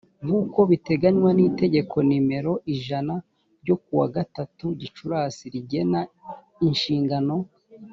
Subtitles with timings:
[0.25, 3.15] nkuko biteganywa n’itegeko nimero ijana
[3.61, 6.01] ryo kuwa gatatu gicurasi rigena
[6.67, 7.35] inshingano.